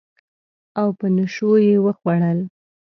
[0.79, 2.39] او په نشو یې وخوړل